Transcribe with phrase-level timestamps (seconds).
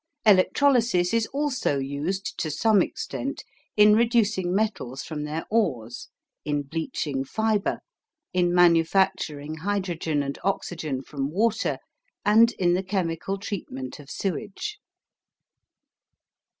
[0.25, 3.43] Electrolysis is also used to some extent
[3.77, 6.07] in reducing metals from their ores,
[6.43, 7.77] in bleaching fibre,
[8.33, 11.77] in manufacturing hydrogen and oxygen from water,
[12.25, 14.79] and in the chemical treatment of sewage.